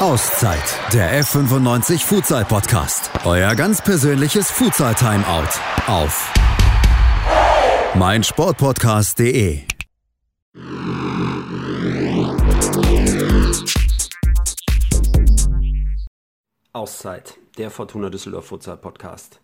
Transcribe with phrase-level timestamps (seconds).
[0.00, 3.12] Auszeit, der F95 Futsal Podcast.
[3.24, 5.48] Euer ganz persönliches Futsal Timeout
[5.86, 6.32] auf
[7.94, 9.60] meinsportpodcast.de.
[16.72, 19.40] Auszeit, der Fortuna Düsseldorf Futsal Podcast.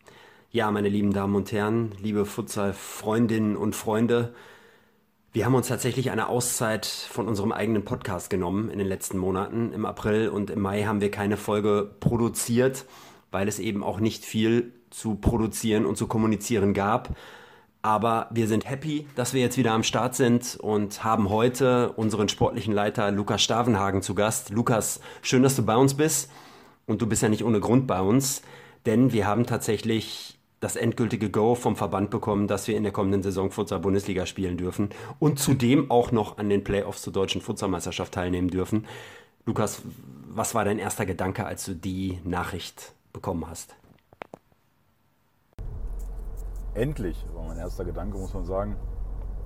[0.51, 4.35] Ja, meine lieben Damen und Herren, liebe Futsal-Freundinnen und Freunde,
[5.33, 9.73] wir haben uns tatsächlich eine Auszeit von unserem eigenen Podcast genommen in den letzten Monaten.
[9.73, 12.85] Im April und im Mai haben wir keine Folge produziert,
[13.31, 17.17] weil es eben auch nicht viel zu produzieren und zu kommunizieren gab.
[17.81, 22.29] Aber wir sind happy, dass wir jetzt wieder am Start sind und haben heute unseren
[22.29, 24.51] sportlichen Leiter Lukas Stavenhagen zu Gast.
[24.51, 26.29] Lukas, schön, dass du bei uns bist.
[26.87, 28.43] Und du bist ja nicht ohne Grund bei uns,
[28.85, 33.23] denn wir haben tatsächlich das endgültige Go vom Verband bekommen, dass wir in der kommenden
[33.23, 38.13] Saison Futsal Bundesliga spielen dürfen und zudem auch noch an den Playoffs zur deutschen Futsalmeisterschaft
[38.13, 38.87] teilnehmen dürfen.
[39.47, 39.83] Lukas,
[40.29, 43.75] was war dein erster Gedanke, als du die Nachricht bekommen hast?
[46.75, 48.77] Endlich war mein erster Gedanke, muss man sagen.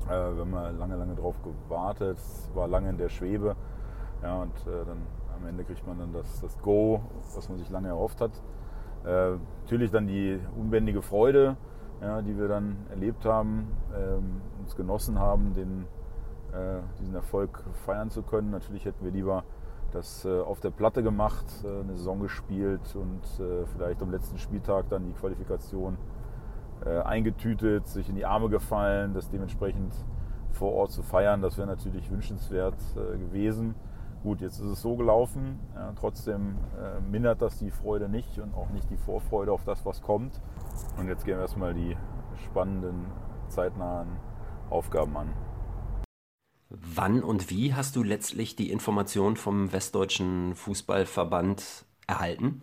[0.06, 2.18] Äh, wir haben lange, lange drauf gewartet,
[2.54, 3.56] war lange in der Schwebe.
[4.22, 5.06] Ja, und äh, dann
[5.36, 7.00] am Ende kriegt man dann das, das Go,
[7.34, 8.32] was man sich lange erhofft hat.
[9.04, 11.56] Äh, natürlich dann die unbändige Freude,
[12.00, 15.86] ja, die wir dann erlebt haben, ähm, uns genossen haben, den,
[16.52, 18.50] äh, diesen Erfolg feiern zu können.
[18.50, 19.44] Natürlich hätten wir lieber
[19.92, 24.38] das äh, auf der Platte gemacht, äh, eine Saison gespielt und äh, vielleicht am letzten
[24.38, 25.96] Spieltag dann die Qualifikation
[26.84, 29.94] äh, eingetütet, sich in die Arme gefallen, das dementsprechend
[30.52, 31.42] vor Ort zu feiern.
[31.42, 33.74] Das wäre natürlich wünschenswert gewesen.
[34.24, 35.60] Gut, jetzt ist es so gelaufen.
[35.74, 39.84] Ja, trotzdem äh, mindert das die Freude nicht und auch nicht die Vorfreude auf das,
[39.84, 40.40] was kommt.
[40.96, 41.94] Und jetzt gehen wir erstmal die
[42.46, 43.04] spannenden,
[43.48, 44.16] zeitnahen
[44.70, 45.28] Aufgaben an.
[46.70, 52.62] Wann und wie hast du letztlich die Information vom Westdeutschen Fußballverband erhalten?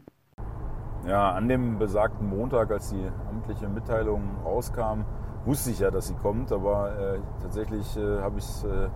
[1.06, 5.04] Ja, an dem besagten Montag, als die amtliche Mitteilung rauskam,
[5.46, 8.90] wusste ich ja, dass sie kommt, aber äh, tatsächlich äh, habe ich es äh,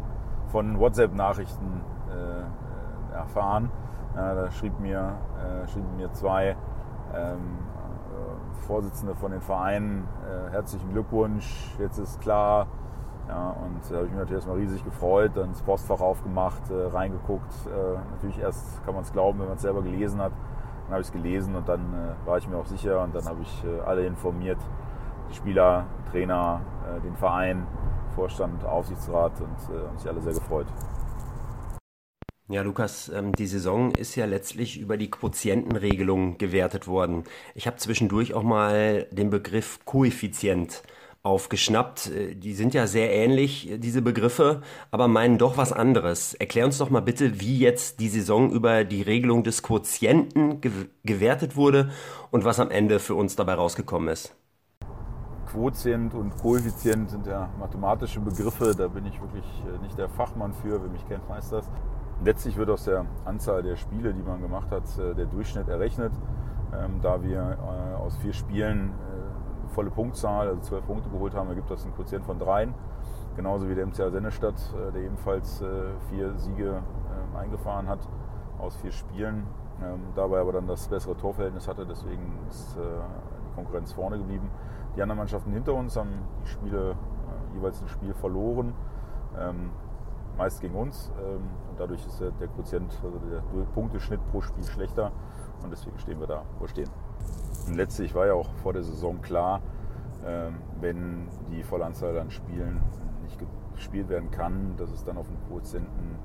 [0.47, 3.69] von WhatsApp-Nachrichten äh, erfahren.
[4.13, 6.55] da schrieb mir, äh, schrieben mir zwei
[7.13, 10.07] ähm, äh, Vorsitzende von den Vereinen,
[10.51, 12.67] herzlichen Glückwunsch, jetzt ist klar.
[13.27, 17.53] Ja, und da habe ich mich natürlich erstmal riesig gefreut, dann das Postfach aufgemacht, reingeguckt.
[18.11, 20.31] natürlich erst kann man es glauben, wenn man es selber gelesen hat.
[20.85, 21.81] Dann habe ich es gelesen und dann
[22.25, 24.59] war ich mir auch sicher und dann habe ich alle informiert,
[25.29, 26.61] die Spieler, Trainer,
[27.03, 27.67] den Verein,
[28.15, 30.67] Vorstand, Aufsichtsrat und äh, haben sich alle sehr gefreut.
[32.47, 37.23] Ja, Lukas, ähm, die Saison ist ja letztlich über die Quotientenregelung gewertet worden.
[37.55, 40.83] Ich habe zwischendurch auch mal den Begriff Koeffizient
[41.23, 42.11] aufgeschnappt.
[42.11, 44.61] Äh, die sind ja sehr ähnlich, äh, diese Begriffe,
[44.91, 46.35] aber meinen doch was anderes.
[46.35, 50.61] Erklär uns doch mal bitte, wie jetzt die Saison über die Regelung des Quotienten
[51.03, 51.89] gewertet wurde
[52.29, 54.35] und was am Ende für uns dabei rausgekommen ist.
[55.47, 60.53] Quotient und Koeffizient sind ja mathematische Begriffe, da bin ich wirklich äh, nicht der Fachmann
[60.53, 61.71] für, wer mich kennt, weiß das.
[62.23, 66.13] Letztlich wird aus der Anzahl der Spiele, die man gemacht hat, äh, der Durchschnitt errechnet.
[66.73, 71.49] Ähm, da wir äh, aus vier Spielen äh, volle Punktzahl, also zwölf Punkte geholt haben,
[71.49, 72.73] ergibt das einen Quotient von dreien.
[73.35, 74.55] Genauso wie der MCA Sennestadt,
[74.93, 75.61] der ebenfalls
[76.09, 77.99] vier Siege ähm, eingefahren hat
[78.59, 79.43] aus vier Spielen.
[79.83, 84.49] Ähm, dabei aber dann das bessere Torverhältnis hatte, deswegen ist die Konkurrenz vorne geblieben.
[84.95, 86.11] Die anderen Mannschaften hinter uns haben
[86.45, 86.95] die Spiele
[87.53, 88.73] jeweils ein Spiel verloren
[90.37, 91.11] meist gegen uns.
[91.19, 93.41] Ähm, und dadurch ist der Quotient, also der
[93.73, 95.11] Punkteschnitt pro Spiel schlechter.
[95.63, 96.89] Und deswegen stehen wir da, wo wir stehen.
[97.67, 99.61] Und letztlich war ja auch vor der Saison klar,
[100.25, 102.81] ähm, wenn die volle Anzahl an Spielen
[103.23, 103.39] nicht
[103.73, 106.15] gespielt werden kann, dass es dann auf den Quotienten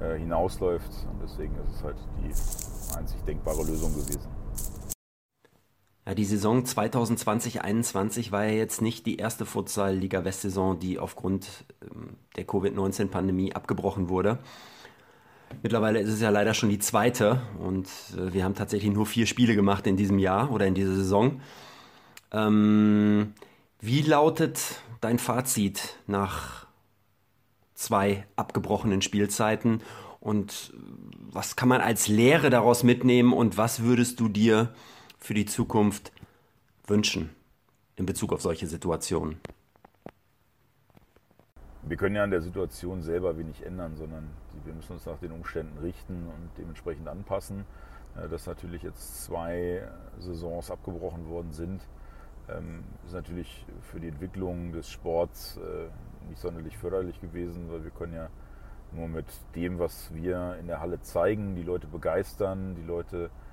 [0.00, 1.06] äh, hinausläuft.
[1.10, 4.37] Und deswegen ist es halt die einzig denkbare Lösung gewesen.
[6.08, 12.16] Ja, die Saison 2020-21 war ja jetzt nicht die erste Futsal-Liga West-Saison, die aufgrund ähm,
[12.34, 14.38] der Covid-19-Pandemie abgebrochen wurde.
[15.62, 19.26] Mittlerweile ist es ja leider schon die zweite und äh, wir haben tatsächlich nur vier
[19.26, 21.42] Spiele gemacht in diesem Jahr oder in dieser Saison.
[22.32, 23.34] Ähm,
[23.78, 26.68] wie lautet dein Fazit nach
[27.74, 29.82] zwei abgebrochenen Spielzeiten
[30.20, 30.72] und
[31.30, 34.72] was kann man als Lehre daraus mitnehmen und was würdest du dir
[35.18, 36.12] für die Zukunft
[36.86, 37.30] wünschen
[37.96, 39.40] in Bezug auf solche Situationen?
[41.82, 44.28] Wir können ja an der Situation selber wenig ändern, sondern
[44.64, 47.64] wir müssen uns nach den Umständen richten und dementsprechend anpassen.
[48.16, 49.82] Äh, dass natürlich jetzt zwei
[50.18, 51.82] Saisons abgebrochen worden sind,
[52.48, 55.88] ähm, ist natürlich für die Entwicklung des Sports äh,
[56.28, 58.28] nicht sonderlich förderlich gewesen, weil wir können ja
[58.92, 63.47] nur mit dem, was wir in der Halle zeigen, die Leute begeistern, die Leute ähm,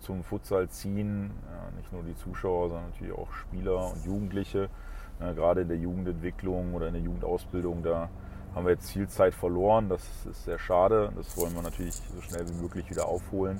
[0.00, 1.30] zum Futsal ziehen.
[1.76, 4.68] Nicht nur die Zuschauer, sondern natürlich auch Spieler und Jugendliche.
[5.18, 8.10] Gerade in der Jugendentwicklung oder in der Jugendausbildung, da
[8.54, 9.88] haben wir jetzt viel Zeit verloren.
[9.88, 11.12] Das ist sehr schade.
[11.16, 13.58] Das wollen wir natürlich so schnell wie möglich wieder aufholen.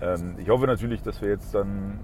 [0.00, 2.00] Ähm, ich hoffe natürlich, dass wir jetzt dann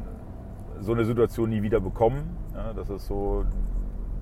[0.80, 2.36] so eine Situation nie wieder bekommen.
[2.74, 3.44] Dass es so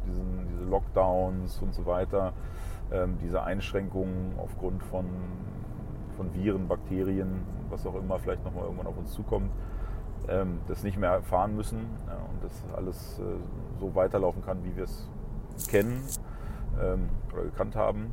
[0.06, 2.34] diesen, diese Lockdowns und so weiter,
[2.92, 5.06] ähm, diese Einschränkungen aufgrund von,
[6.16, 7.40] von Viren, Bakterien,
[7.70, 9.50] was auch immer vielleicht nochmal irgendwann auf uns zukommt,
[10.28, 13.22] ähm, das nicht mehr erfahren müssen ja, und das alles äh,
[13.78, 15.08] so weiterlaufen kann, wie wir es
[15.68, 16.02] kennen
[16.80, 18.12] ähm, oder gekannt haben.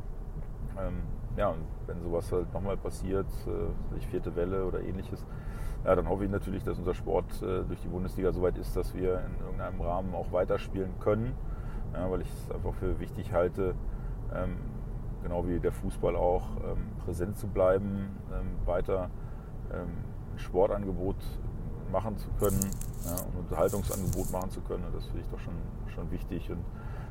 [0.78, 1.02] Ähm,
[1.36, 5.26] ja, und wenn sowas halt nochmal passiert, äh, vierte Welle oder ähnliches,
[5.84, 8.76] ja, dann hoffe ich natürlich, dass unser Sport äh, durch die Bundesliga so weit ist,
[8.76, 11.32] dass wir in irgendeinem Rahmen auch weiterspielen können,
[11.92, 13.76] weil ich es einfach für wichtig halte,
[15.22, 16.42] genau wie der Fußball auch,
[17.04, 18.16] präsent zu bleiben,
[18.64, 19.10] weiter
[19.70, 21.16] ein Sportangebot
[21.90, 22.60] machen zu können,
[23.04, 24.84] ja, ein Unterhaltungsangebot machen zu können.
[24.92, 25.54] Das finde ich doch schon,
[25.94, 26.64] schon wichtig und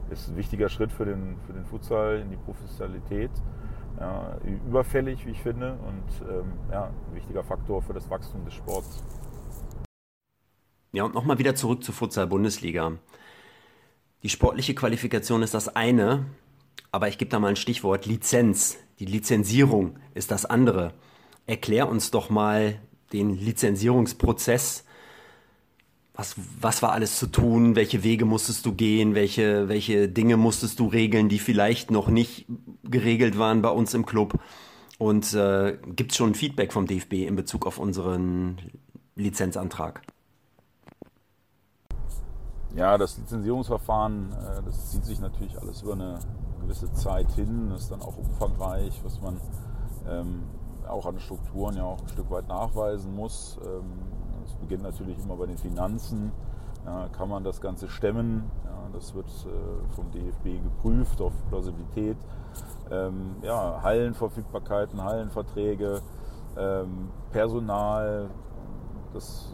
[0.10, 3.32] ist ein wichtiger Schritt für den, für den Futsal in die Professionalität.
[4.00, 8.56] Ja, überfällig, wie ich finde, und ähm, ja, ein wichtiger Faktor für das Wachstum des
[8.56, 9.04] Sports.
[10.92, 12.94] Ja, und nochmal wieder zurück zur Futsal-Bundesliga.
[14.24, 16.26] Die sportliche Qualifikation ist das eine,
[16.92, 18.78] aber ich gebe da mal ein Stichwort Lizenz.
[19.00, 20.94] Die Lizenzierung ist das andere.
[21.46, 22.80] Erklär uns doch mal
[23.12, 24.86] den Lizenzierungsprozess.
[26.16, 27.76] Was, was war alles zu tun?
[27.76, 29.16] Welche Wege musstest du gehen?
[29.16, 32.46] Welche, welche Dinge musstest du regeln, die vielleicht noch nicht
[32.84, 34.40] geregelt waren bei uns im Club?
[35.00, 38.58] Und äh, gibt es schon Feedback vom DFB in Bezug auf unseren
[39.16, 40.02] Lizenzantrag?
[42.76, 46.20] Ja, das Lizenzierungsverfahren, äh, das zieht sich natürlich alles über eine
[46.62, 49.40] gewisse Zeit hin, ist dann auch umfangreich, was man
[50.08, 50.44] ähm,
[50.88, 53.60] auch an Strukturen ja auch ein Stück weit nachweisen muss.
[53.64, 53.84] Ähm,
[54.46, 56.32] es beginnt natürlich immer bei den Finanzen.
[56.86, 58.52] Ja, kann man das Ganze stemmen?
[58.66, 62.18] Ja, das wird äh, vom DFB geprüft auf Plausibilität.
[62.92, 66.02] Ähm, ja, Hallenverfügbarkeiten, Hallenverträge,
[66.58, 68.30] ähm, Personal,
[69.14, 69.54] das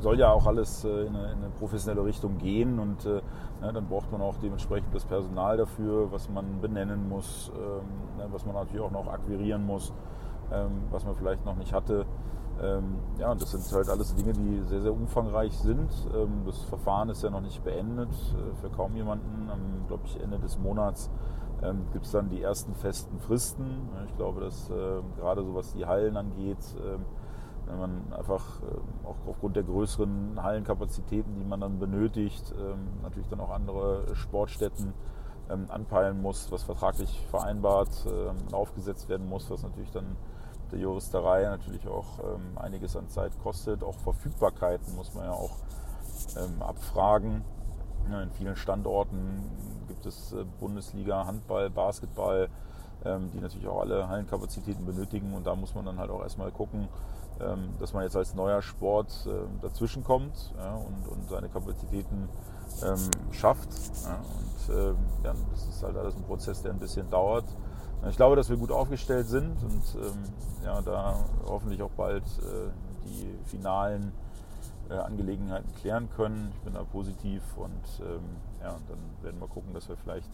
[0.00, 3.20] soll ja auch alles äh, in, eine, in, eine, professionelle Richtung gehen und äh,
[3.62, 8.26] ja, dann braucht man auch dementsprechend das Personal dafür, was man benennen muss, ähm, ne,
[8.30, 9.92] was man natürlich auch noch akquirieren muss,
[10.52, 12.06] ähm, was man vielleicht noch nicht hatte.
[12.62, 15.90] Ähm, ja, und das sind halt alles Dinge, die sehr, sehr umfangreich sind.
[16.14, 19.50] Ähm, das Verfahren ist ja noch nicht beendet äh, für kaum jemanden.
[19.50, 21.10] Am, glaube ich, Ende des Monats
[21.62, 23.90] ähm, gibt es dann die ersten festen Fristen.
[24.06, 26.98] Ich glaube, dass äh, gerade so was die Hallen angeht, äh,
[27.66, 33.28] wenn man einfach äh, auch aufgrund der größeren Hallenkapazitäten, die man dann benötigt, ähm, natürlich
[33.28, 34.94] dann auch andere Sportstätten
[35.50, 40.16] ähm, anpeilen muss, was vertraglich vereinbart ähm, aufgesetzt werden muss, was natürlich dann
[40.72, 42.18] der Juristerei natürlich auch
[42.56, 43.82] einiges an Zeit kostet.
[43.82, 45.56] Auch Verfügbarkeiten muss man ja auch
[46.60, 47.44] abfragen.
[48.08, 49.44] in vielen Standorten
[49.88, 52.48] gibt es äh, Bundesliga, Handball, Basketball,
[53.04, 56.88] die natürlich auch alle Hallenkapazitäten benötigen und da muss man dann halt auch erstmal gucken,
[57.38, 62.28] ähm, dass man jetzt als neuer Sport ähm, dazwischen kommt und, und seine Kapazitäten
[62.82, 63.68] ähm, schafft.
[63.68, 64.74] Und
[65.22, 67.44] ja, das ist halt alles ein Prozess, der ein bisschen dauert.
[68.08, 69.82] Ich glaube, dass wir gut aufgestellt sind und
[70.64, 72.70] ja, da hoffentlich auch bald äh,
[73.04, 74.12] die finalen
[74.88, 76.52] äh, Angelegenheiten klären können.
[76.54, 78.06] Ich bin da positiv und
[78.62, 80.30] ja, dann werden wir gucken, dass wir vielleicht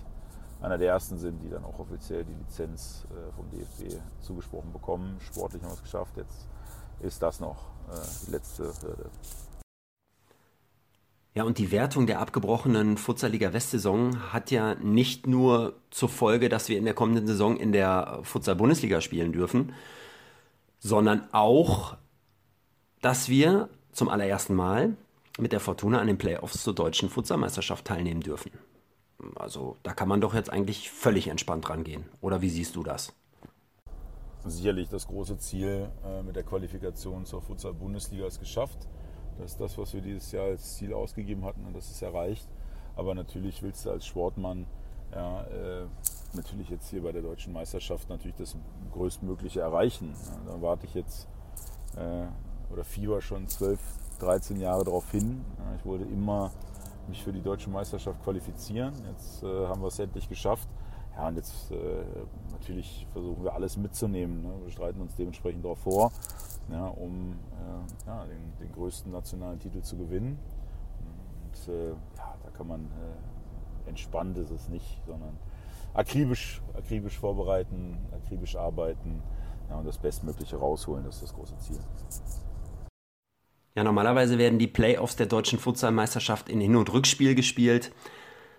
[0.63, 5.19] einer der ersten sind, die dann auch offiziell die Lizenz äh, vom DFB zugesprochen bekommen.
[5.21, 6.17] Sportlich haben wir es geschafft.
[6.17, 6.47] Jetzt
[7.01, 7.57] ist das noch
[7.91, 9.11] äh, die letzte Hürde.
[11.35, 16.69] Ja, und die Wertung der abgebrochenen Futsalliga Westsaison hat ja nicht nur zur Folge, dass
[16.69, 19.73] wir in der kommenden Saison in der Futsal Bundesliga spielen dürfen,
[20.79, 21.97] sondern auch,
[23.01, 24.97] dass wir zum allerersten Mal
[25.39, 28.51] mit der Fortuna an den Playoffs zur deutschen Futsalmeisterschaft teilnehmen dürfen.
[29.37, 32.05] Also da kann man doch jetzt eigentlich völlig entspannt rangehen.
[32.21, 33.15] Oder wie siehst du das?
[34.45, 38.89] sicherlich das große Ziel äh, mit der Qualifikation zur Futsal-Bundesliga ist geschafft.
[39.39, 42.47] Das ist das, was wir dieses Jahr als Ziel ausgegeben hatten und das ist erreicht.
[42.97, 44.67] Aber natürlich willst du als Sportmann
[45.15, 45.87] ja, äh,
[46.35, 48.57] natürlich jetzt hier bei der deutschen Meisterschaft natürlich das
[48.93, 50.15] größtmögliche erreichen.
[50.47, 51.29] Ja, da warte ich jetzt
[51.97, 52.27] äh,
[52.73, 53.79] oder Fieber schon 12,
[54.21, 55.45] 13 Jahre darauf hin.
[55.59, 56.51] Ja, ich wollte immer
[57.09, 58.95] mich für die deutsche Meisterschaft qualifizieren.
[59.11, 60.69] Jetzt äh, haben wir es endlich geschafft.
[61.17, 61.77] Ja, und jetzt äh,
[62.53, 64.43] natürlich versuchen wir alles mitzunehmen.
[64.43, 64.53] Ne?
[64.65, 66.13] Wir streiten uns dementsprechend darauf vor,
[66.71, 70.39] ja, um äh, ja, den, den, größten nationalen Titel zu gewinnen.
[71.45, 75.37] Und äh, ja, da kann man äh, entspannt ist es nicht, sondern
[75.95, 79.23] akribisch, akribisch vorbereiten, akribisch arbeiten
[79.69, 81.05] ja, und das Bestmögliche rausholen.
[81.05, 81.79] Das ist das große Ziel.
[83.75, 87.93] Ja, normalerweise werden die Playoffs der deutschen Futsalmeisterschaft in Hin- und Rückspiel gespielt.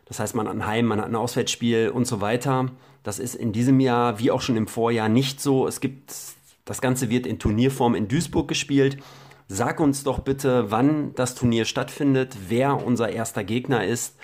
[0.05, 2.72] Das heißt, man hat ein Heim, man hat ein Auswärtsspiel und so weiter.
[3.03, 5.67] Das ist in diesem Jahr wie auch schon im Vorjahr nicht so.
[5.67, 6.13] Es gibt,
[6.65, 8.98] das Ganze wird in Turnierform in Duisburg gespielt.
[9.48, 14.15] Sag uns doch bitte, wann das Turnier stattfindet, wer unser erster Gegner ist,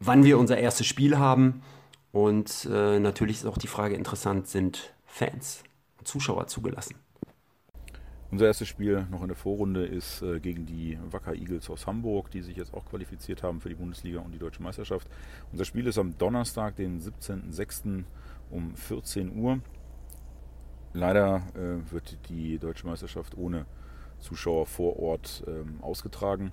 [0.00, 1.62] wann wir unser erstes Spiel haben.
[2.10, 5.62] Und äh, natürlich ist auch die Frage interessant, sind Fans
[6.04, 6.96] Zuschauer zugelassen?
[8.30, 12.30] Unser erstes Spiel noch in der Vorrunde ist äh, gegen die Wacker Eagles aus Hamburg,
[12.30, 15.08] die sich jetzt auch qualifiziert haben für die Bundesliga und die Deutsche Meisterschaft.
[15.50, 18.04] Unser Spiel ist am Donnerstag, den 17.06.
[18.50, 19.60] um 14 Uhr.
[20.92, 23.66] Leider äh, wird die Deutsche Meisterschaft ohne
[24.18, 26.52] Zuschauer vor Ort ähm, ausgetragen.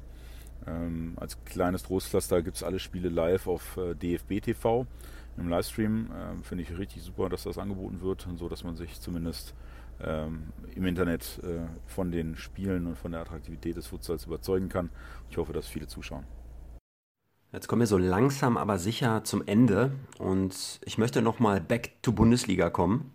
[0.68, 4.88] Ähm, als kleines Trostpflaster gibt es alle Spiele live auf äh, DFB TV
[5.38, 6.10] im Livestream.
[6.16, 9.54] Ähm, Finde ich richtig super, dass das angeboten wird, so dass man sich zumindest
[10.02, 14.90] ähm, im Internet äh, von den Spielen und von der Attraktivität des Futsals überzeugen kann.
[15.30, 16.26] Ich hoffe, dass viele zuschauen.
[17.52, 22.12] Jetzt kommen wir so langsam aber sicher zum Ende und ich möchte nochmal back to
[22.12, 23.15] Bundesliga kommen.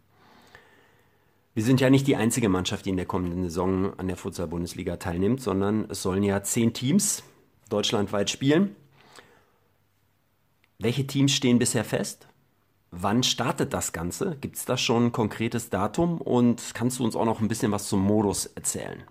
[1.53, 4.97] Wir sind ja nicht die einzige Mannschaft, die in der kommenden Saison an der Futsal-Bundesliga
[4.99, 7.25] teilnimmt, sondern es sollen ja zehn Teams
[7.69, 8.77] deutschlandweit spielen.
[10.79, 12.29] Welche Teams stehen bisher fest?
[12.93, 14.37] Wann startet das Ganze?
[14.41, 16.21] Gibt es da schon ein konkretes Datum?
[16.21, 19.03] Und kannst du uns auch noch ein bisschen was zum Modus erzählen?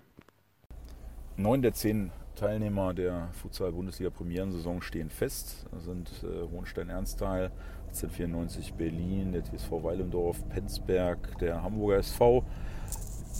[1.36, 5.66] Neun der zehn Teilnehmer der Futsal-Bundesliga-Premierensaison stehen fest.
[5.72, 7.52] Das sind äh, Hohenstein-Ernsthal,
[7.90, 12.44] 1894 Berlin, der TSV Weilendorf, Penzberg, der Hamburger SV,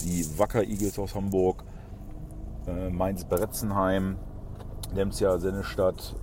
[0.05, 1.65] die Wacker Eagles aus Hamburg,
[2.67, 4.17] äh, Mainz-Beretzenheim,
[4.93, 6.17] Lemsja Sennestadt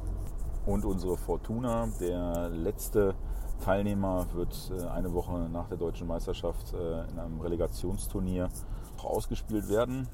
[0.66, 1.88] und unsere Fortuna.
[2.00, 3.16] Der letzte
[3.64, 8.50] Teilnehmer wird äh, eine Woche nach der deutschen Meisterschaft äh, in einem Relegationsturnier
[9.02, 10.08] ausgespielt werden.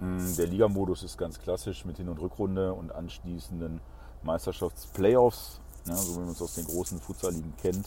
[0.00, 3.80] Mm, der Ligamodus ist ganz klassisch mit Hin- und Rückrunde und anschließenden
[4.22, 7.86] Meisterschaftsplayoffs, ja, so wie man es aus den großen Futsal-Ligen kennt.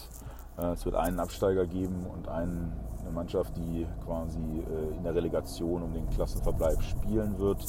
[0.57, 2.71] Äh, es wird einen Absteiger geben und eine
[3.13, 7.63] Mannschaft, die quasi in der Relegation um den Klassenverbleib spielen wird.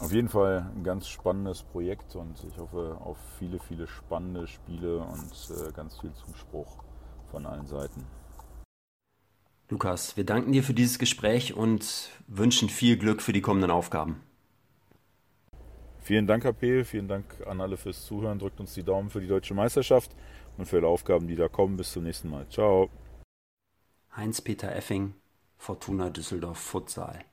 [0.00, 4.98] Auf jeden Fall ein ganz spannendes Projekt und ich hoffe auf viele, viele spannende Spiele
[4.98, 6.84] und äh, ganz viel Zuspruch
[7.32, 8.04] von allen Seiten.
[9.68, 14.20] Lukas, wir danken dir für dieses Gespräch und wünschen viel Glück für die kommenden Aufgaben.
[16.08, 16.86] Vielen Dank, HP.
[16.86, 18.38] Vielen Dank an alle fürs Zuhören.
[18.38, 20.10] Drückt uns die Daumen für die deutsche Meisterschaft
[20.56, 21.76] und für alle Aufgaben, die da kommen.
[21.76, 22.48] Bis zum nächsten Mal.
[22.48, 22.88] Ciao.
[24.16, 25.12] Heinz-Peter Effing,
[25.58, 27.26] Fortuna Düsseldorf Futsal.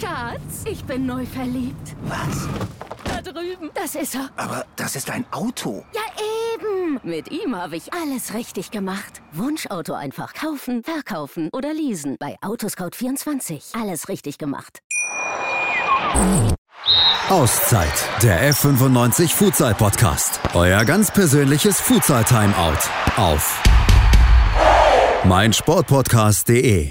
[0.00, 1.96] Schatz, ich bin neu verliebt.
[2.02, 2.48] Was?
[3.02, 3.70] Da drüben.
[3.74, 4.30] Das ist er.
[4.36, 5.84] Aber das ist ein Auto.
[5.92, 6.09] Ja.
[7.02, 9.22] Mit ihm habe ich alles richtig gemacht.
[9.32, 12.16] Wunschauto einfach kaufen, verkaufen oder leasen.
[12.20, 13.80] Bei Autoscout24.
[13.80, 14.80] Alles richtig gemacht.
[17.30, 20.40] Auszeit, der F95 Futsal Podcast.
[20.52, 22.78] Euer ganz persönliches Futsal Timeout
[23.16, 23.62] auf
[25.24, 26.90] meinsportpodcast.de.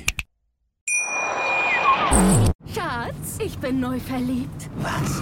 [2.74, 4.70] Schatz, ich bin neu verliebt.
[4.78, 5.22] Was?